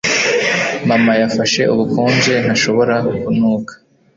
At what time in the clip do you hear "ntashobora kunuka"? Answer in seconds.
2.43-3.73